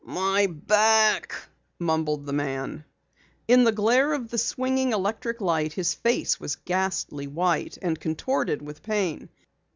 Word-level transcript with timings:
"My 0.03 0.47
back," 0.47 1.31
mumbled 1.77 2.25
the 2.25 2.33
man. 2.33 2.85
In 3.47 3.65
the 3.65 3.71
glare 3.71 4.13
of 4.13 4.31
the 4.31 4.37
swinging 4.39 4.93
electric 4.93 5.39
light 5.41 5.73
his 5.73 5.93
face 5.93 6.39
was 6.39 6.55
ghastly 6.55 7.27
white 7.27 7.77
and 7.83 7.99
contorted 7.99 8.63
with 8.63 8.81
pain. 8.81 9.29